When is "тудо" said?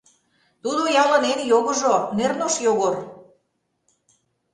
0.63-0.81